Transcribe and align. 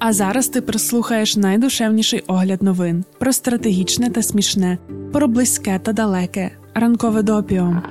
А 0.00 0.12
зараз 0.12 0.48
ти 0.48 0.60
прослухаєш 0.60 1.36
найдушевніший 1.36 2.22
огляд 2.26 2.62
новин 2.62 3.04
про 3.18 3.32
стратегічне 3.32 4.10
та 4.10 4.22
смішне, 4.22 4.78
про 5.12 5.28
близьке 5.28 5.80
та 5.82 5.92
далеке. 5.92 6.50
Ранкове 6.74 7.22
допіо. 7.22 7.82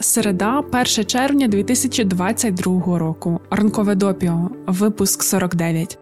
Середа, 0.00 0.58
1 0.58 0.84
червня 1.06 1.48
2022 1.48 2.98
року. 2.98 3.40
Ранкове 3.50 3.94
допіо. 3.94 4.50
Випуск 4.66 5.22
49. 5.22 5.98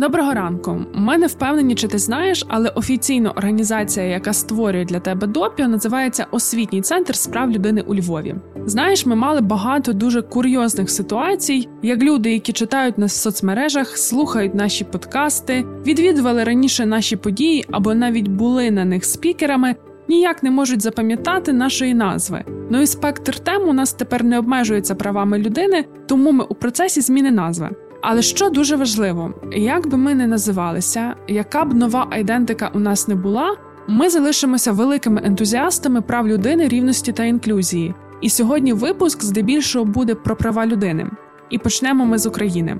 Доброго 0.00 0.34
ранку. 0.34 0.80
Ми 0.94 1.18
не 1.18 1.26
впевнені, 1.26 1.74
чи 1.74 1.88
ти 1.88 1.98
знаєш, 1.98 2.44
але 2.48 2.68
офіційно 2.68 3.32
організація, 3.36 4.06
яка 4.06 4.32
створює 4.32 4.84
для 4.84 5.00
тебе 5.00 5.26
допіо, 5.26 5.68
називається 5.68 6.26
Освітній 6.30 6.82
центр 6.82 7.16
справ 7.16 7.50
людини 7.50 7.84
у 7.86 7.94
Львові. 7.94 8.34
Знаєш, 8.66 9.06
ми 9.06 9.16
мали 9.16 9.40
багато 9.40 9.92
дуже 9.92 10.22
курйозних 10.22 10.90
ситуацій, 10.90 11.68
як 11.82 12.02
люди, 12.02 12.32
які 12.32 12.52
читають 12.52 12.98
нас 12.98 13.12
в 13.12 13.20
соцмережах, 13.20 13.98
слухають 13.98 14.54
наші 14.54 14.84
подкасти, 14.84 15.64
відвідували 15.86 16.44
раніше 16.44 16.86
наші 16.86 17.16
події 17.16 17.64
або 17.70 17.94
навіть 17.94 18.28
були 18.28 18.70
на 18.70 18.84
них 18.84 19.04
спікерами. 19.04 19.74
Ніяк 20.08 20.42
не 20.42 20.50
можуть 20.50 20.82
запам'ятати 20.82 21.52
нашої 21.52 21.94
назви. 21.94 22.44
Ну 22.70 22.80
і 22.80 22.86
спектр 22.86 23.38
тем 23.38 23.68
у 23.68 23.72
нас 23.72 23.92
тепер 23.92 24.24
не 24.24 24.38
обмежується 24.38 24.94
правами 24.94 25.38
людини, 25.38 25.84
тому 26.06 26.32
ми 26.32 26.44
у 26.44 26.54
процесі 26.54 27.00
зміни 27.00 27.30
назви. 27.30 27.70
Але 28.00 28.22
що 28.22 28.50
дуже 28.50 28.76
важливо, 28.76 29.34
як 29.52 29.88
би 29.88 29.98
ми 29.98 30.14
не 30.14 30.26
називалися, 30.26 31.14
яка 31.28 31.64
б 31.64 31.74
нова 31.74 32.06
айдентика 32.10 32.70
у 32.74 32.78
нас 32.78 33.08
не 33.08 33.14
була, 33.14 33.56
ми 33.88 34.10
залишимося 34.10 34.72
великими 34.72 35.22
ентузіастами 35.24 36.00
прав 36.00 36.28
людини, 36.28 36.68
рівності 36.68 37.12
та 37.12 37.24
інклюзії. 37.24 37.94
І 38.20 38.30
сьогодні 38.30 38.72
випуск 38.72 39.22
здебільшого 39.22 39.84
буде 39.84 40.14
про 40.14 40.36
права 40.36 40.66
людини. 40.66 41.06
І 41.50 41.58
почнемо 41.58 42.06
ми 42.06 42.18
з 42.18 42.26
України. 42.26 42.76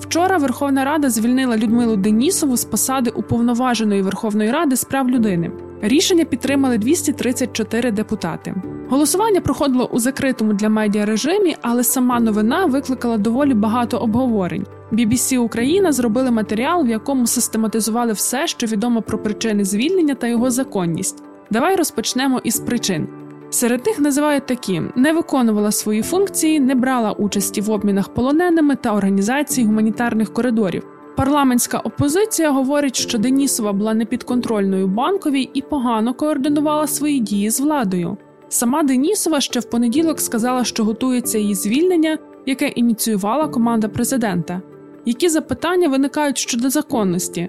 Вчора 0.00 0.36
Верховна 0.36 0.84
Рада 0.84 1.10
звільнила 1.10 1.56
Людмилу 1.56 1.96
Денісову 1.96 2.56
з 2.56 2.64
посади 2.64 3.10
уповноваженої 3.10 4.02
Верховної 4.02 4.50
Ради 4.50 4.76
з 4.76 4.84
прав 4.84 5.10
людини. 5.10 5.50
Рішення 5.82 6.24
підтримали 6.24 6.78
234 6.78 7.90
депутати. 7.90 8.54
Голосування 8.88 9.40
проходило 9.40 9.84
у 9.92 9.98
закритому 9.98 10.52
для 10.52 10.68
медіа 10.68 11.04
режимі, 11.04 11.56
але 11.62 11.84
сама 11.84 12.20
новина 12.20 12.66
викликала 12.66 13.18
доволі 13.18 13.54
багато 13.54 13.96
обговорень. 13.96 14.66
BBC 14.92 15.38
Україна 15.38 15.92
зробили 15.92 16.30
матеріал, 16.30 16.84
в 16.84 16.88
якому 16.88 17.26
систематизували 17.26 18.12
все, 18.12 18.46
що 18.46 18.66
відомо 18.66 19.02
про 19.02 19.18
причини 19.18 19.64
звільнення 19.64 20.14
та 20.14 20.26
його 20.26 20.50
законність. 20.50 21.22
Давай 21.50 21.76
розпочнемо 21.76 22.40
із 22.44 22.60
причин. 22.60 23.08
Серед 23.50 23.86
них 23.86 23.98
називають 23.98 24.46
такі: 24.46 24.82
не 24.96 25.12
виконувала 25.12 25.72
свої 25.72 26.02
функції, 26.02 26.60
не 26.60 26.74
брала 26.74 27.12
участі 27.12 27.60
в 27.60 27.70
обмінах 27.70 28.08
полоненими 28.08 28.76
та 28.76 28.94
організації 28.94 29.66
гуманітарних 29.66 30.32
коридорів. 30.32 30.95
Парламентська 31.16 31.78
опозиція 31.78 32.50
говорить, 32.50 32.96
що 32.96 33.18
Денісова 33.18 33.72
була 33.72 33.94
непідконтрольною 33.94 34.86
банковій 34.86 35.50
і 35.54 35.62
погано 35.62 36.14
координувала 36.14 36.86
свої 36.86 37.20
дії 37.20 37.50
з 37.50 37.60
владою. 37.60 38.16
Сама 38.48 38.82
Денісова 38.82 39.40
ще 39.40 39.60
в 39.60 39.70
понеділок 39.70 40.20
сказала, 40.20 40.64
що 40.64 40.84
готується 40.84 41.38
її 41.38 41.54
звільнення, 41.54 42.18
яке 42.46 42.68
ініціювала 42.68 43.48
команда 43.48 43.88
президента. 43.88 44.62
Які 45.04 45.28
запитання 45.28 45.88
виникають 45.88 46.38
щодо 46.38 46.70
законності? 46.70 47.48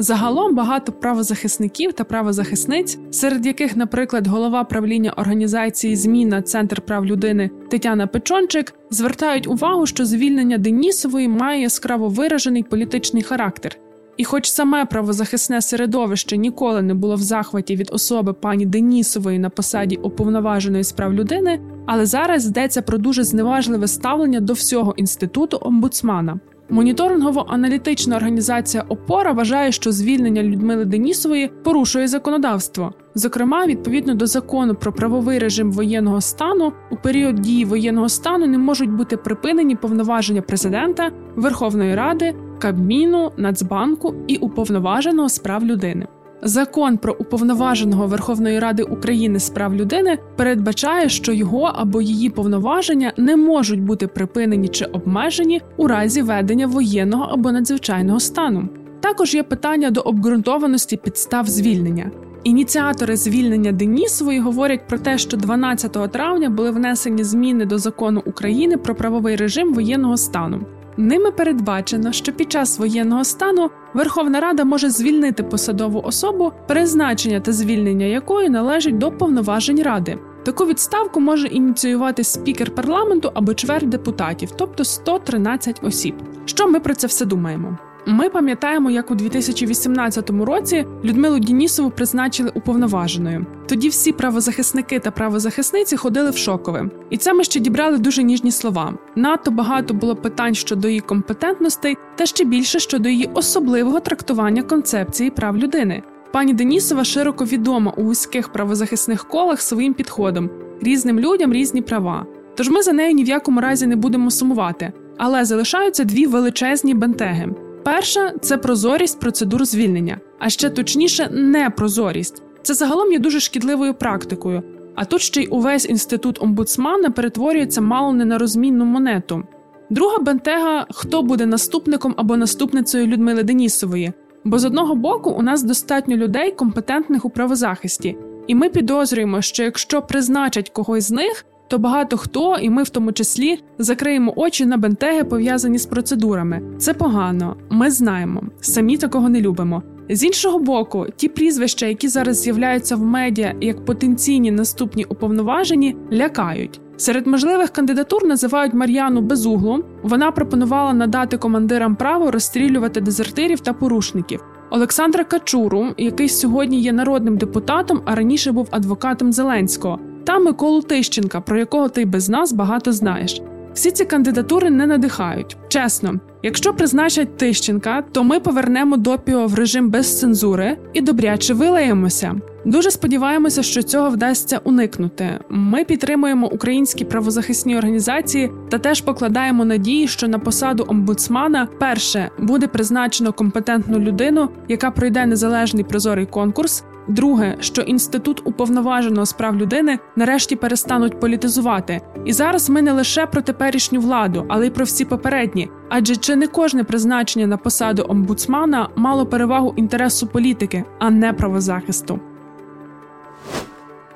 Загалом 0.00 0.54
багато 0.54 0.92
правозахисників 0.92 1.92
та 1.92 2.04
правозахисниць, 2.04 2.98
серед 3.10 3.46
яких, 3.46 3.76
наприклад, 3.76 4.26
голова 4.26 4.64
правління 4.64 5.12
організації 5.16 5.96
Зміна 5.96 6.42
Центр 6.42 6.80
прав 6.80 7.06
людини 7.06 7.50
Тетяна 7.70 8.06
Печончик, 8.06 8.74
звертають 8.90 9.46
увагу, 9.46 9.86
що 9.86 10.04
звільнення 10.04 10.58
Денісової 10.58 11.28
має 11.28 11.62
яскраво 11.62 12.08
виражений 12.08 12.62
політичний 12.62 13.22
характер. 13.22 13.76
І, 14.16 14.24
хоч 14.24 14.50
саме 14.50 14.84
правозахисне 14.84 15.62
середовище 15.62 16.36
ніколи 16.36 16.82
не 16.82 16.94
було 16.94 17.14
в 17.14 17.22
захваті 17.22 17.76
від 17.76 17.90
особи 17.92 18.32
пані 18.32 18.66
Денісової 18.66 19.38
на 19.38 19.50
посаді 19.50 19.96
уповноваженої 19.96 20.84
з 20.84 20.92
прав 20.92 21.14
людини, 21.14 21.60
але 21.86 22.06
зараз 22.06 22.46
йдеться 22.46 22.82
про 22.82 22.98
дуже 22.98 23.24
зневажливе 23.24 23.88
ставлення 23.88 24.40
до 24.40 24.52
всього 24.52 24.94
інституту 24.96 25.58
омбудсмана. 25.60 26.40
Моніторингово-аналітична 26.70 28.16
організація 28.16 28.84
ОПОРА 28.88 29.32
вважає, 29.32 29.72
що 29.72 29.92
звільнення 29.92 30.42
Людмили 30.42 30.84
Денісової 30.84 31.50
порушує 31.64 32.08
законодавство. 32.08 32.92
Зокрема, 33.14 33.66
відповідно 33.66 34.14
до 34.14 34.26
закону 34.26 34.74
про 34.74 34.92
правовий 34.92 35.38
режим 35.38 35.72
воєнного 35.72 36.20
стану, 36.20 36.72
у 36.90 36.96
період 36.96 37.34
дії 37.34 37.64
воєнного 37.64 38.08
стану 38.08 38.46
не 38.46 38.58
можуть 38.58 38.90
бути 38.90 39.16
припинені 39.16 39.76
повноваження 39.76 40.42
президента, 40.42 41.10
Верховної 41.36 41.94
Ради, 41.94 42.34
Кабміну, 42.58 43.32
Нацбанку 43.36 44.14
і 44.26 44.36
уповноваженого 44.36 45.28
з 45.28 45.38
прав 45.38 45.64
людини. 45.64 46.06
Закон 46.42 46.98
про 46.98 47.16
уповноваженого 47.18 48.06
Верховної 48.06 48.58
Ради 48.58 48.82
України 48.82 49.40
з 49.40 49.50
прав 49.50 49.74
людини 49.74 50.18
передбачає, 50.36 51.08
що 51.08 51.32
його 51.32 51.62
або 51.62 52.02
її 52.02 52.30
повноваження 52.30 53.12
не 53.16 53.36
можуть 53.36 53.82
бути 53.82 54.06
припинені 54.06 54.68
чи 54.68 54.84
обмежені 54.84 55.60
у 55.76 55.86
разі 55.86 56.22
ведення 56.22 56.66
воєнного 56.66 57.24
або 57.24 57.52
надзвичайного 57.52 58.20
стану. 58.20 58.68
Також 59.00 59.34
є 59.34 59.42
питання 59.42 59.90
до 59.90 60.00
обґрунтованості 60.00 60.96
підстав 60.96 61.46
звільнення. 61.46 62.10
Ініціатори 62.44 63.16
звільнення 63.16 63.72
Денісової 63.72 64.40
говорять 64.40 64.88
про 64.88 64.98
те, 64.98 65.18
що 65.18 65.36
12 65.36 66.12
травня 66.12 66.50
були 66.50 66.70
внесені 66.70 67.24
зміни 67.24 67.64
до 67.64 67.78
закону 67.78 68.22
України 68.26 68.76
про 68.76 68.94
правовий 68.94 69.36
режим 69.36 69.74
воєнного 69.74 70.16
стану. 70.16 70.66
Ними 70.98 71.30
передбачено, 71.30 72.12
що 72.12 72.32
під 72.32 72.52
час 72.52 72.78
воєнного 72.78 73.24
стану 73.24 73.70
Верховна 73.94 74.40
Рада 74.40 74.64
може 74.64 74.90
звільнити 74.90 75.42
посадову 75.42 76.00
особу, 76.04 76.52
призначення 76.68 77.40
та 77.40 77.52
звільнення 77.52 78.06
якої 78.06 78.48
належить 78.48 78.98
до 78.98 79.12
повноважень 79.12 79.82
ради. 79.82 80.18
Таку 80.44 80.66
відставку 80.66 81.20
може 81.20 81.46
ініціювати 81.46 82.24
спікер 82.24 82.74
парламенту 82.74 83.30
або 83.34 83.54
чверть 83.54 83.88
депутатів, 83.88 84.50
тобто 84.56 84.84
113 84.84 85.80
осіб. 85.82 86.14
Що 86.44 86.68
ми 86.68 86.80
про 86.80 86.94
це 86.94 87.06
все 87.06 87.24
думаємо? 87.24 87.78
Ми 88.10 88.28
пам'ятаємо, 88.28 88.90
як 88.90 89.10
у 89.10 89.14
2018 89.14 90.30
році 90.30 90.86
Людмилу 91.04 91.38
Дінісову 91.38 91.90
призначили 91.90 92.52
уповноваженою. 92.54 93.46
Тоді 93.66 93.88
всі 93.88 94.12
правозахисники 94.12 94.98
та 94.98 95.10
правозахисниці 95.10 95.96
ходили 95.96 96.30
в 96.30 96.36
шокове. 96.36 96.90
І 97.10 97.16
це 97.16 97.34
ми 97.34 97.44
ще 97.44 97.60
дібрали 97.60 97.98
дуже 97.98 98.22
ніжні 98.22 98.52
слова. 98.52 98.94
Надто 99.16 99.50
багато 99.50 99.94
було 99.94 100.16
питань 100.16 100.54
щодо 100.54 100.88
її 100.88 101.00
компетентностей, 101.00 101.96
та 102.16 102.26
ще 102.26 102.44
більше 102.44 102.78
щодо 102.78 103.08
її 103.08 103.30
особливого 103.34 104.00
трактування 104.00 104.62
концепції 104.62 105.30
прав 105.30 105.58
людини. 105.58 106.02
Пані 106.32 106.54
Денісова 106.54 107.04
широко 107.04 107.44
відома 107.44 107.92
у 107.96 108.02
вузьких 108.02 108.48
правозахисних 108.48 109.24
колах 109.24 109.60
своїм 109.60 109.94
підходом, 109.94 110.50
різним 110.82 111.20
людям 111.20 111.52
різні 111.52 111.82
права. 111.82 112.26
Тож 112.56 112.68
ми 112.68 112.82
за 112.82 112.92
нею 112.92 113.14
ні 113.14 113.24
в 113.24 113.28
якому 113.28 113.60
разі 113.60 113.86
не 113.86 113.96
будемо 113.96 114.30
сумувати. 114.30 114.92
Але 115.18 115.44
залишаються 115.44 116.04
дві 116.04 116.26
величезні 116.26 116.94
бентеги. 116.94 117.67
Перша 117.84 118.32
це 118.40 118.56
прозорість 118.56 119.20
процедур 119.20 119.64
звільнення, 119.64 120.20
а 120.38 120.48
ще 120.48 120.70
точніше, 120.70 121.28
непрозорість. 121.32 122.42
Це 122.62 122.74
загалом 122.74 123.12
є 123.12 123.18
дуже 123.18 123.40
шкідливою 123.40 123.94
практикою. 123.94 124.62
А 124.94 125.04
тут 125.04 125.20
ще 125.20 125.42
й 125.42 125.48
увесь 125.50 125.88
інститут 125.88 126.42
омбудсмана 126.42 127.10
перетворюється 127.10 127.80
мало 127.80 128.12
не 128.12 128.24
на 128.24 128.38
розмінну 128.38 128.84
монету. 128.84 129.42
Друга 129.90 130.18
бентега 130.18 130.86
хто 130.90 131.22
буде 131.22 131.46
наступником 131.46 132.14
або 132.16 132.36
наступницею 132.36 133.06
Людмили 133.06 133.42
Денісової. 133.42 134.12
Бо 134.44 134.58
з 134.58 134.64
одного 134.64 134.94
боку 134.94 135.30
у 135.30 135.42
нас 135.42 135.62
достатньо 135.62 136.16
людей, 136.16 136.52
компетентних 136.52 137.24
у 137.24 137.30
правозахисті, 137.30 138.16
і 138.46 138.54
ми 138.54 138.68
підозрюємо, 138.68 139.42
що 139.42 139.62
якщо 139.64 140.02
призначать 140.02 140.70
когось 140.70 141.04
з 141.04 141.10
них, 141.10 141.44
то 141.68 141.78
багато 141.78 142.16
хто, 142.16 142.56
і 142.58 142.70
ми 142.70 142.82
в 142.82 142.88
тому 142.88 143.12
числі, 143.12 143.58
закриємо 143.78 144.32
очі 144.36 144.66
на 144.66 144.76
бентеги, 144.76 145.24
пов'язані 145.24 145.78
з 145.78 145.86
процедурами. 145.86 146.62
Це 146.78 146.94
погано, 146.94 147.56
ми 147.70 147.90
знаємо, 147.90 148.42
самі 148.60 148.96
такого 148.96 149.28
не 149.28 149.40
любимо. 149.40 149.82
З 150.10 150.24
іншого 150.24 150.58
боку, 150.58 151.06
ті 151.16 151.28
прізвища, 151.28 151.86
які 151.86 152.08
зараз 152.08 152.40
з'являються 152.40 152.96
в 152.96 153.00
медіа 153.00 153.54
як 153.60 153.84
потенційні 153.84 154.50
наступні 154.50 155.04
уповноважені, 155.04 155.96
лякають. 156.12 156.80
Серед 156.96 157.26
можливих 157.26 157.70
кандидатур 157.70 158.26
називають 158.26 158.74
Мар'яну 158.74 159.20
Безуглу. 159.20 159.84
Вона 160.02 160.30
пропонувала 160.30 160.92
надати 160.92 161.36
командирам 161.36 161.96
право 161.96 162.30
розстрілювати 162.30 163.00
дезертирів 163.00 163.60
та 163.60 163.72
порушників. 163.72 164.44
Олександра 164.70 165.24
Качуру, 165.24 165.86
який 165.98 166.28
сьогодні 166.28 166.80
є 166.80 166.92
народним 166.92 167.36
депутатом, 167.36 168.00
а 168.04 168.14
раніше 168.14 168.52
був 168.52 168.68
адвокатом 168.70 169.32
Зеленського 169.32 169.98
та 170.28 170.38
Миколу 170.38 170.82
Тищенка, 170.82 171.40
про 171.40 171.58
якого 171.58 171.88
ти 171.88 172.04
без 172.04 172.28
нас 172.28 172.52
багато 172.52 172.92
знаєш. 172.92 173.42
Всі 173.74 173.90
ці 173.90 174.04
кандидатури 174.04 174.70
не 174.70 174.86
надихають. 174.86 175.56
Чесно, 175.68 176.20
Якщо 176.42 176.74
призначать 176.74 177.36
Тищенка, 177.36 178.02
то 178.12 178.24
ми 178.24 178.40
повернемо 178.40 178.96
допіо 178.96 179.46
в 179.46 179.54
режим 179.54 179.90
без 179.90 180.20
цензури 180.20 180.76
і 180.92 181.00
добряче 181.00 181.54
вилаємося. 181.54 182.34
Дуже 182.64 182.90
сподіваємося, 182.90 183.62
що 183.62 183.82
цього 183.82 184.10
вдасться 184.10 184.60
уникнути. 184.64 185.40
Ми 185.48 185.84
підтримуємо 185.84 186.48
українські 186.48 187.04
правозахисні 187.04 187.78
організації 187.78 188.50
та 188.70 188.78
теж 188.78 189.00
покладаємо 189.00 189.64
надії, 189.64 190.08
що 190.08 190.28
на 190.28 190.38
посаду 190.38 190.84
омбудсмана 190.88 191.68
перше 191.80 192.30
буде 192.38 192.66
призначено 192.66 193.32
компетентну 193.32 193.98
людину, 193.98 194.48
яка 194.68 194.90
пройде 194.90 195.26
незалежний 195.26 195.84
прозорий 195.84 196.26
конкурс. 196.26 196.84
Друге, 197.08 197.56
що 197.60 197.82
інститут 197.82 198.42
уповноваженого 198.44 199.26
з 199.26 199.32
прав 199.32 199.56
людини 199.56 199.98
нарешті 200.16 200.56
перестануть 200.56 201.20
політизувати. 201.20 202.00
І 202.24 202.32
зараз 202.32 202.70
ми 202.70 202.82
не 202.82 202.92
лише 202.92 203.26
про 203.26 203.42
теперішню 203.42 204.00
владу, 204.00 204.44
але 204.48 204.66
й 204.66 204.70
про 204.70 204.84
всі 204.84 205.04
попередні. 205.04 205.70
Адже 205.88 206.16
чи 206.16 206.36
не 206.36 206.46
кожне 206.46 206.84
призначення 206.84 207.46
на 207.46 207.56
посаду 207.56 208.06
омбудсмана 208.08 208.88
мало 208.96 209.26
перевагу 209.26 209.74
інтересу 209.76 210.26
політики, 210.26 210.84
а 210.98 211.10
не 211.10 211.32
правозахисту. 211.32 212.20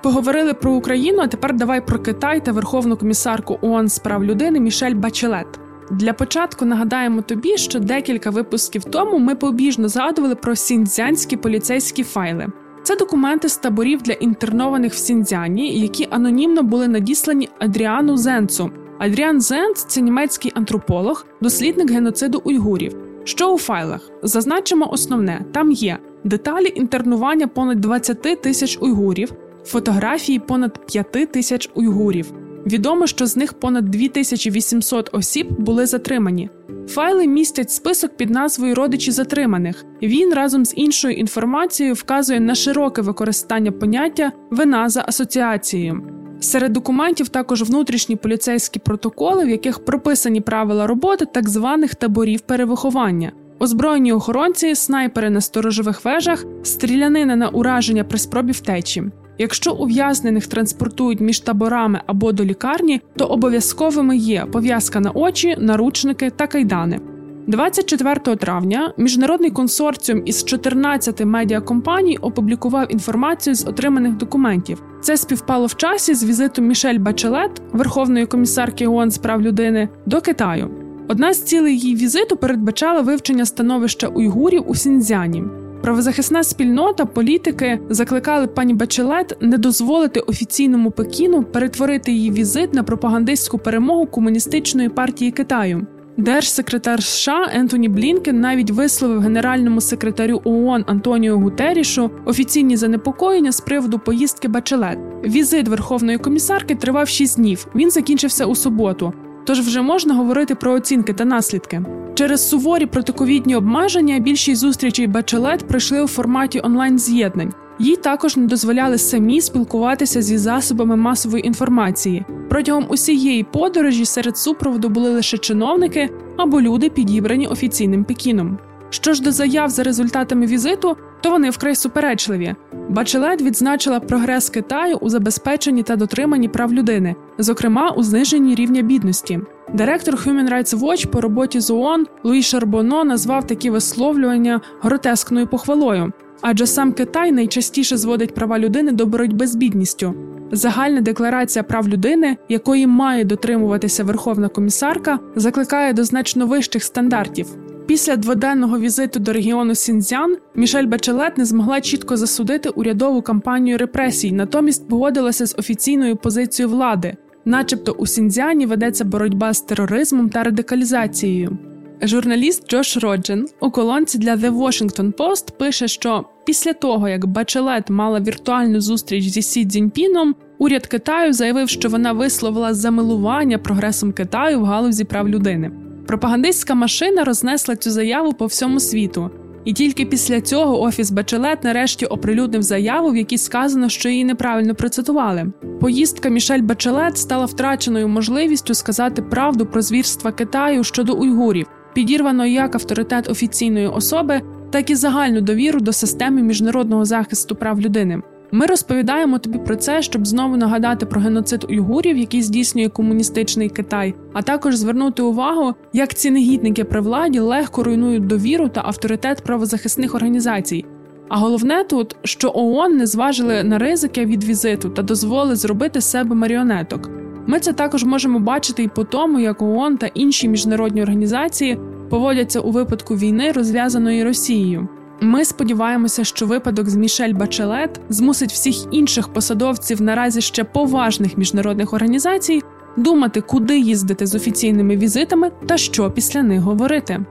Поговорили 0.02 0.54
про 0.54 0.72
Україну. 0.72 1.22
а 1.22 1.26
Тепер 1.26 1.56
давай 1.56 1.86
про 1.86 1.98
Китай 1.98 2.44
та 2.44 2.52
Верховну 2.52 2.96
комісарку 2.96 3.58
ООН 3.60 3.88
з 3.88 3.98
прав 3.98 4.24
людини 4.24 4.60
Мішель 4.60 4.94
Бачелет. 4.94 5.60
Для 5.90 6.12
початку 6.12 6.64
нагадаємо 6.64 7.22
тобі, 7.22 7.56
що 7.56 7.78
декілька 7.80 8.30
випусків 8.30 8.84
тому 8.84 9.18
ми 9.18 9.34
побіжно 9.34 9.88
згадували 9.88 10.34
про 10.34 10.56
сіньцзянські 10.56 11.36
поліцейські 11.36 12.04
файли. 12.04 12.46
Це 12.82 12.96
документи 12.96 13.48
з 13.48 13.56
таборів 13.56 14.02
для 14.02 14.12
інтернованих 14.12 14.92
в 14.92 14.96
Сіньцзяні, 14.96 15.80
які 15.80 16.08
анонімно 16.10 16.62
були 16.62 16.88
надіслані 16.88 17.48
Адріану 17.58 18.16
Зенцу. 18.16 18.70
Адріан 18.98 19.40
Зенц 19.40 19.84
це 19.84 20.00
німецький 20.00 20.52
антрополог, 20.54 21.26
дослідник 21.40 21.90
геноциду 21.90 22.42
уйгурів. 22.44 22.96
Що 23.24 23.54
у 23.54 23.58
файлах? 23.58 24.10
Зазначимо 24.22 24.92
основне: 24.92 25.44
там 25.52 25.72
є 25.72 25.98
деталі 26.24 26.72
інтернування 26.74 27.46
понад 27.46 27.80
20 27.80 28.42
тисяч 28.42 28.78
уйгурів, 28.80 29.32
фотографії 29.64 30.38
понад 30.38 30.86
5 30.86 31.32
тисяч 31.32 31.70
уйгурів. 31.74 32.32
Відомо, 32.66 33.06
що 33.06 33.26
з 33.26 33.36
них 33.36 33.52
понад 33.52 33.84
2800 33.84 35.10
осіб 35.12 35.46
були 35.58 35.86
затримані. 35.86 36.50
Файли 36.88 37.26
містять 37.26 37.70
список 37.70 38.16
під 38.16 38.30
назвою 38.30 38.74
Родичі 38.74 39.10
затриманих. 39.10 39.84
Він 40.02 40.34
разом 40.34 40.64
з 40.64 40.72
іншою 40.76 41.14
інформацією 41.14 41.94
вказує 41.94 42.40
на 42.40 42.54
широке 42.54 43.02
використання 43.02 43.72
поняття 43.72 44.32
вина 44.50 44.88
за 44.88 45.04
асоціацією. 45.08 46.02
Серед 46.40 46.72
документів 46.72 47.28
також 47.28 47.62
внутрішні 47.62 48.16
поліцейські 48.16 48.78
протоколи, 48.78 49.44
в 49.44 49.48
яких 49.48 49.84
прописані 49.84 50.40
правила 50.40 50.86
роботи 50.86 51.26
так 51.26 51.48
званих 51.48 51.94
таборів 51.94 52.40
перевиховання. 52.40 53.32
Озброєні 53.58 54.12
охоронці, 54.12 54.74
снайпери 54.74 55.30
на 55.30 55.40
сторожових 55.40 56.04
вежах, 56.04 56.44
стрілянина 56.62 57.36
на 57.36 57.48
ураження 57.48 58.04
при 58.04 58.18
спробі 58.18 58.52
втечі. 58.52 59.02
Якщо 59.42 59.72
ув'язнених 59.72 60.46
транспортують 60.46 61.20
між 61.20 61.40
таборами 61.40 62.00
або 62.06 62.32
до 62.32 62.44
лікарні, 62.44 63.00
то 63.16 63.24
обов'язковими 63.24 64.16
є 64.16 64.46
пов'язка 64.52 65.00
на 65.00 65.10
очі, 65.10 65.56
наручники 65.58 66.30
та 66.30 66.46
кайдани. 66.46 67.00
24 67.46 68.36
травня 68.36 68.92
міжнародний 68.96 69.50
консорціум 69.50 70.22
із 70.24 70.44
14 70.44 71.24
медіакомпаній 71.24 72.16
опублікував 72.16 72.92
інформацію 72.92 73.54
з 73.54 73.66
отриманих 73.66 74.16
документів. 74.16 74.82
Це 75.00 75.16
співпало 75.16 75.66
в 75.66 75.76
часі 75.76 76.14
з 76.14 76.24
візитом 76.24 76.66
Мішель 76.66 76.98
Бачелет, 76.98 77.62
Верховної 77.72 78.26
комісарки 78.26 78.86
ООН 78.86 79.10
з 79.10 79.18
прав 79.18 79.42
людини, 79.42 79.88
до 80.06 80.20
Китаю. 80.20 80.70
Одна 81.08 81.34
з 81.34 81.42
цілей 81.42 81.78
її 81.78 81.94
візиту 81.94 82.36
передбачала 82.36 83.00
вивчення 83.00 83.46
становища 83.46 84.06
уйгурів 84.06 84.64
у 84.66 84.74
Сіньцзяні. 84.74 85.42
Правозахисна 85.82 86.44
спільнота, 86.44 87.06
політики 87.06 87.80
закликали 87.90 88.46
пані 88.46 88.74
Бачелет 88.74 89.36
не 89.40 89.58
дозволити 89.58 90.20
офіційному 90.20 90.90
Пекіну 90.90 91.42
перетворити 91.42 92.12
її 92.12 92.30
візит 92.30 92.74
на 92.74 92.82
пропагандистську 92.82 93.58
перемогу 93.58 94.06
комуністичної 94.06 94.88
партії 94.88 95.30
Китаю. 95.30 95.86
Держсекретар 96.16 97.02
США 97.02 97.50
Ентоні 97.54 97.88
Блінкен 97.88 98.40
навіть 98.40 98.70
висловив 98.70 99.20
генеральному 99.20 99.80
секретарю 99.80 100.40
ООН 100.44 100.84
Антоніо 100.86 101.38
Гутерішу 101.38 102.10
офіційні 102.24 102.76
занепокоєння 102.76 103.52
з 103.52 103.60
приводу 103.60 103.98
поїздки 103.98 104.48
Бачелет. 104.48 104.98
Візит 105.24 105.68
Верховної 105.68 106.18
комісарки 106.18 106.74
тривав 106.74 107.08
6 107.08 107.36
днів. 107.36 107.66
Він 107.74 107.90
закінчився 107.90 108.46
у 108.46 108.54
суботу. 108.54 109.12
Тож 109.44 109.60
вже 109.60 109.82
можна 109.82 110.14
говорити 110.14 110.54
про 110.54 110.72
оцінки 110.72 111.12
та 111.12 111.24
наслідки. 111.24 111.82
Через 112.14 112.48
суворі 112.48 112.86
протиковідні 112.86 113.56
обмеження 113.56 114.18
більшість 114.18 114.60
зустрічей 114.60 115.06
Бачелет 115.06 115.68
пройшли 115.68 116.02
у 116.02 116.06
форматі 116.06 116.60
онлайн 116.64 116.98
з'єднань. 116.98 117.52
Їй 117.78 117.96
також 117.96 118.36
не 118.36 118.46
дозволяли 118.46 118.98
самі 118.98 119.40
спілкуватися 119.40 120.22
зі 120.22 120.38
засобами 120.38 120.96
масової 120.96 121.46
інформації. 121.46 122.24
Протягом 122.48 122.86
усієї 122.88 123.44
подорожі 123.44 124.04
серед 124.04 124.38
супроводу 124.38 124.88
були 124.88 125.10
лише 125.10 125.38
чиновники 125.38 126.10
або 126.36 126.60
люди, 126.60 126.90
підібрані 126.90 127.46
офіційним 127.46 128.04
Пекіном. 128.04 128.58
Що 128.90 129.12
ж 129.12 129.22
до 129.22 129.32
заяв 129.32 129.70
за 129.70 129.82
результатами 129.82 130.46
візиту, 130.46 130.96
то 131.20 131.30
вони 131.30 131.50
вкрай 131.50 131.74
суперечливі. 131.74 132.54
Бачелет 132.92 133.42
відзначила 133.42 134.00
прогрес 134.00 134.50
Китаю 134.50 134.96
у 134.96 135.08
забезпеченні 135.08 135.82
та 135.82 135.96
дотриманні 135.96 136.48
прав 136.48 136.72
людини, 136.72 137.14
зокрема 137.38 137.90
у 137.90 138.02
зниженні 138.02 138.54
рівня 138.54 138.82
бідності. 138.82 139.40
Директор 139.74 140.14
Human 140.14 140.52
Rights 140.52 140.78
Watch 140.78 141.06
по 141.06 141.20
роботі 141.20 141.60
з 141.60 141.70
ООН 141.70 142.06
Луї 142.24 142.42
Шарбоно 142.42 143.04
назвав 143.04 143.46
такі 143.46 143.70
висловлювання 143.70 144.60
гротескною 144.80 145.46
похвалою, 145.46 146.12
адже 146.40 146.66
сам 146.66 146.92
Китай 146.92 147.32
найчастіше 147.32 147.96
зводить 147.96 148.34
права 148.34 148.58
людини 148.58 148.92
до 148.92 149.06
боротьби 149.06 149.46
з 149.46 149.56
бідністю. 149.56 150.14
Загальна 150.52 151.00
декларація 151.00 151.62
прав 151.62 151.88
людини, 151.88 152.36
якої 152.48 152.86
має 152.86 153.24
дотримуватися 153.24 154.04
Верховна 154.04 154.48
комісарка, 154.48 155.18
закликає 155.36 155.92
до 155.92 156.04
значно 156.04 156.46
вищих 156.46 156.84
стандартів. 156.84 157.46
Після 157.92 158.16
дводенного 158.16 158.78
візиту 158.78 159.20
до 159.20 159.32
регіону 159.32 159.74
Сіньцзян 159.74 160.36
Мішель 160.54 160.86
Бачелет 160.86 161.38
не 161.38 161.44
змогла 161.44 161.80
чітко 161.80 162.16
засудити 162.16 162.68
урядову 162.68 163.22
кампанію 163.22 163.78
репресій, 163.78 164.32
натомість 164.32 164.88
погодилася 164.88 165.46
з 165.46 165.54
офіційною 165.58 166.16
позицією 166.16 166.74
влади, 166.74 167.16
начебто 167.44 167.92
у 167.92 168.06
Сіньцзяні 168.06 168.66
ведеться 168.66 169.04
боротьба 169.04 169.52
з 169.52 169.60
тероризмом 169.60 170.28
та 170.28 170.42
радикалізацією. 170.42 171.58
Журналіст 172.02 172.70
Джош 172.70 172.96
Роджен 172.96 173.46
у 173.60 173.70
колонці 173.70 174.18
для 174.18 174.36
The 174.36 174.58
Washington 174.58 175.12
Post 175.12 175.56
пише, 175.58 175.88
що 175.88 176.24
після 176.46 176.72
того, 176.72 177.08
як 177.08 177.26
Бачелет 177.26 177.90
мала 177.90 178.20
віртуальну 178.20 178.80
зустріч 178.80 179.28
зі 179.28 179.42
Сі 179.42 179.66
Цзіньпіном, 179.66 180.34
уряд 180.58 180.86
Китаю 180.86 181.32
заявив, 181.32 181.68
що 181.68 181.88
вона 181.88 182.12
висловила 182.12 182.74
замилування 182.74 183.58
прогресом 183.58 184.12
Китаю 184.12 184.60
в 184.60 184.64
галузі 184.64 185.04
прав 185.04 185.28
людини. 185.28 185.70
Пропагандистська 186.12 186.74
машина 186.74 187.24
рознесла 187.24 187.76
цю 187.76 187.90
заяву 187.90 188.32
по 188.32 188.46
всьому 188.46 188.80
світу, 188.80 189.30
і 189.64 189.72
тільки 189.72 190.06
після 190.06 190.40
цього 190.40 190.80
офіс 190.82 191.10
Бачелет 191.10 191.64
нарешті 191.64 192.06
оприлюднив 192.06 192.62
заяву, 192.62 193.10
в 193.10 193.16
якій 193.16 193.38
сказано, 193.38 193.88
що 193.88 194.08
її 194.08 194.24
неправильно 194.24 194.74
процитували. 194.74 195.52
Поїздка 195.80 196.28
Мішель 196.28 196.62
Бачелет 196.62 197.18
стала 197.18 197.44
втраченою 197.44 198.08
можливістю 198.08 198.74
сказати 198.74 199.22
правду 199.22 199.66
про 199.66 199.82
звірства 199.82 200.32
Китаю 200.32 200.84
щодо 200.84 201.14
уйгурів, 201.14 201.66
підірвано 201.94 202.46
як 202.46 202.74
авторитет 202.74 203.28
офіційної 203.28 203.86
особи, 203.86 204.40
так 204.70 204.90
і 204.90 204.94
загальну 204.94 205.40
довіру 205.40 205.80
до 205.80 205.92
системи 205.92 206.42
міжнародного 206.42 207.04
захисту 207.04 207.56
прав 207.56 207.80
людини. 207.80 208.22
Ми 208.54 208.66
розповідаємо 208.66 209.38
тобі 209.38 209.58
про 209.58 209.76
це, 209.76 210.02
щоб 210.02 210.26
знову 210.26 210.56
нагадати 210.56 211.06
про 211.06 211.20
геноцид 211.20 211.66
уйгурів, 211.70 212.16
який 212.16 212.42
здійснює 212.42 212.88
комуністичний 212.88 213.68
Китай, 213.68 214.14
а 214.32 214.42
також 214.42 214.76
звернути 214.76 215.22
увагу, 215.22 215.74
як 215.92 216.14
ці 216.14 216.30
негідники 216.30 216.84
при 216.84 217.00
владі 217.00 217.38
легко 217.38 217.82
руйнують 217.82 218.26
довіру 218.26 218.68
та 218.68 218.82
авторитет 218.84 219.42
правозахисних 219.44 220.14
організацій. 220.14 220.84
А 221.28 221.38
головне 221.38 221.84
тут, 221.84 222.16
що 222.24 222.52
ООН 222.54 222.96
не 222.96 223.06
зважили 223.06 223.64
на 223.64 223.78
ризики 223.78 224.24
від 224.24 224.44
візиту 224.44 224.90
та 224.90 225.02
дозволили 225.02 225.56
зробити 225.56 226.00
з 226.00 226.10
себе 226.10 226.34
маріонеток. 226.34 227.10
Ми 227.46 227.60
це 227.60 227.72
також 227.72 228.04
можемо 228.04 228.38
бачити 228.38 228.82
і 228.82 228.88
по 228.88 229.04
тому, 229.04 229.40
як 229.40 229.62
ООН 229.62 229.96
та 229.96 230.06
інші 230.06 230.48
міжнародні 230.48 231.02
організації 231.02 231.78
поводяться 232.10 232.60
у 232.60 232.70
випадку 232.70 233.16
війни, 233.16 233.52
розв'язаної 233.52 234.24
Росією. 234.24 234.88
Ми 235.22 235.44
сподіваємося, 235.44 236.24
що 236.24 236.46
випадок 236.46 236.88
з 236.88 236.96
Мішель 236.96 237.32
Бачелет 237.32 238.00
змусить 238.08 238.52
всіх 238.52 238.76
інших 238.90 239.28
посадовців 239.28 240.02
наразі 240.02 240.40
ще 240.40 240.64
поважних 240.64 241.38
міжнародних 241.38 241.92
організацій 241.92 242.62
думати, 242.96 243.40
куди 243.40 243.78
їздити 243.78 244.26
з 244.26 244.34
офіційними 244.34 244.96
візитами 244.96 245.50
та 245.66 245.76
що 245.76 246.10
після 246.10 246.42
них 246.42 246.60
говорити. 246.60 247.24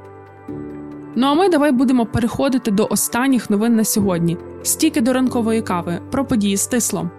Ну 1.15 1.27
а 1.27 1.33
ми 1.33 1.49
давай 1.49 1.71
будемо 1.71 2.05
переходити 2.05 2.71
до 2.71 2.87
останніх 2.89 3.49
новин 3.49 3.75
на 3.75 3.83
сьогодні. 3.83 4.37
Стільки 4.63 5.01
до 5.01 5.13
ранкової 5.13 5.61
кави 5.61 5.99
про 6.11 6.25
події 6.25 6.57
стисло. 6.57 7.09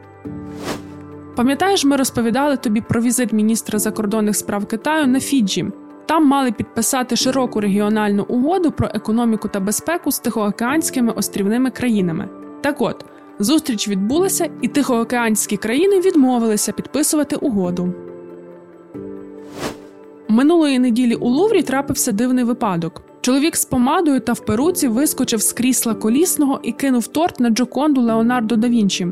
Пам'ятаєш, 1.37 1.85
ми 1.85 1.97
розповідали 1.97 2.57
тобі 2.57 2.81
про 2.81 3.03
візит 3.03 3.33
міністра 3.33 3.79
закордонних 3.79 4.37
справ 4.37 4.67
Китаю 4.67 5.07
на 5.07 5.21
Фіджі. 5.21 5.67
Там 6.13 6.27
мали 6.27 6.53
підписати 6.53 7.17
широку 7.17 7.61
регіональну 7.61 8.27
угоду 8.29 8.71
про 8.73 8.89
економіку 8.95 9.49
та 9.49 9.61
безпеку 9.61 10.13
з 10.13 10.19
тихоокеанськими 10.19 11.13
острівними 11.13 11.71
країнами. 11.71 12.29
Так 12.61 12.81
от, 12.81 13.05
зустріч 13.39 13.89
відбулася, 13.89 14.51
і 14.63 14.69
тихоокеанські 14.69 15.57
країни 15.57 16.01
відмовилися 16.01 16.73
підписувати 16.73 17.37
угоду. 17.37 17.93
Минулої 20.29 20.79
неділі 20.79 21.15
у 21.15 21.29
Луврі 21.29 21.63
трапився 21.63 22.13
дивний 22.13 22.45
випадок. 22.45 23.03
Чоловік 23.21 23.57
з 23.57 23.65
помадою 23.65 24.21
та 24.21 24.33
в 24.33 24.41
перуці 24.41 24.89
вискочив 24.89 25.43
з 25.43 25.53
крісла 25.53 25.95
колісного 25.95 26.61
і 26.63 26.73
кинув 26.73 27.07
торт 27.07 27.41
на 27.41 27.51
Джоконду 27.51 28.01
Леонардо 28.01 28.57
да 28.57 28.69
Вінчі. 28.69 29.09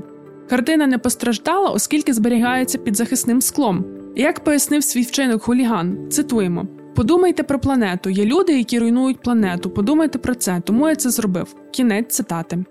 Картина 0.50 0.87
не 0.87 0.99
постраждала, 0.99 1.71
оскільки 1.71 2.12
зберігається 2.12 2.78
під 2.78 2.97
захисним 2.97 3.40
склом. 3.40 3.85
Як 4.16 4.45
пояснив 4.45 4.85
свій 4.85 5.02
вчинок 5.02 5.42
хуліган, 5.42 6.11
цитуємо: 6.11 6.66
Подумайте 7.00 7.42
про 7.42 7.59
планету. 7.59 8.11
Є 8.11 8.25
люди, 8.25 8.59
які 8.59 8.78
руйнують 8.78 9.23
планету. 9.23 9.71
Подумайте 9.71 10.19
про 10.19 10.35
це, 10.35 10.62
тому 10.64 10.88
я 10.88 10.97
це 10.97 11.11
зробив. 11.11 11.54
Кінець 11.71 12.14
цитати. 12.14 12.64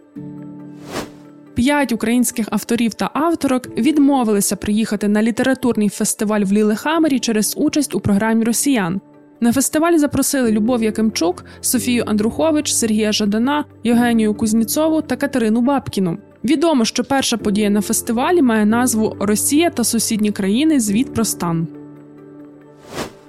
П'ять 1.53 1.91
українських 1.91 2.47
авторів 2.51 2.93
та 2.93 3.09
авторок 3.13 3.77
відмовилися 3.77 4.55
приїхати 4.55 5.07
на 5.07 5.23
літературний 5.23 5.89
фестиваль 5.89 6.41
в 6.41 6.53
Лілехамері 6.53 7.19
через 7.19 7.55
участь 7.57 7.95
у 7.95 7.99
програмі 7.99 8.43
Росіян. 8.43 9.01
На 9.41 9.53
фестиваль 9.53 9.97
запросили 9.97 10.51
Любов 10.51 10.83
Якимчук, 10.83 11.45
Софію 11.61 12.03
Андрухович, 12.07 12.73
Сергія 12.73 13.11
Жадана, 13.11 13.65
Євгенію 13.83 14.33
Кузніцову 14.33 15.01
та 15.01 15.15
Катерину 15.15 15.61
Бабкіну. 15.61 16.17
Відомо, 16.43 16.85
що 16.85 17.03
перша 17.03 17.37
подія 17.37 17.69
на 17.69 17.81
фестивалі 17.81 18.41
має 18.41 18.65
назву 18.65 19.15
Росія 19.19 19.69
та 19.69 19.83
сусідні 19.83 20.31
країни. 20.31 20.79
Звіт 20.79 21.13
про 21.13 21.25
стан. 21.25 21.67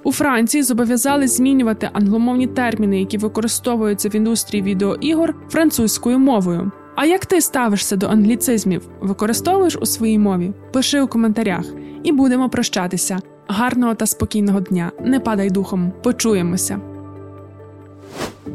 У 0.03 0.11
Франції 0.11 0.63
зобов'язали 0.63 1.27
змінювати 1.27 1.89
англомовні 1.93 2.47
терміни, 2.47 2.99
які 2.99 3.17
використовуються 3.17 4.09
в 4.09 4.15
індустрії 4.15 4.63
відеоігор 4.63 5.35
французькою 5.49 6.19
мовою. 6.19 6.71
А 6.95 7.05
як 7.05 7.25
ти 7.25 7.41
ставишся 7.41 7.95
до 7.95 8.07
англіцизмів? 8.07 8.87
Використовуєш 9.01 9.77
у 9.81 9.85
своїй 9.85 10.19
мові? 10.19 10.53
Пиши 10.73 11.01
у 11.01 11.07
коментарях 11.07 11.65
і 12.03 12.11
будемо 12.11 12.49
прощатися. 12.49 13.19
Гарного 13.47 13.95
та 13.95 14.05
спокійного 14.05 14.59
дня. 14.59 14.91
Не 15.05 15.19
падай 15.19 15.49
духом. 15.49 15.91
Почуємося. 16.03 16.79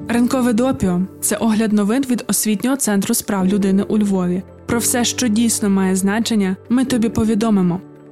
Ранкове 0.09 0.53
допіо 0.53 1.01
це 1.21 1.37
огляд 1.37 1.73
новин 1.73 2.05
від 2.11 2.25
освітнього 2.29 2.77
центру 2.77 3.15
справ 3.15 3.47
людини 3.47 3.83
у 3.83 3.99
Львові. 3.99 4.43
Про 4.67 4.79
все, 4.79 5.05
що 5.05 5.29
дійсно 5.29 5.71
має 5.71 5.97
значення, 5.97 6.57
ми 6.69 6.85
тобі 6.85 7.09
повідомимо. 7.09 7.81